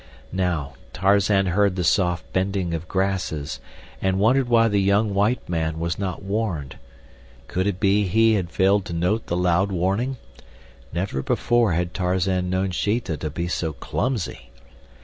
[0.33, 3.59] Now, Tarzan heard the soft bending of grasses
[4.01, 6.79] and wondered why the young white man was not warned.
[7.47, 10.17] Could it be he had failed to note the loud warning?
[10.91, 14.49] Never before had Tarzan known Sheeta to be so clumsy.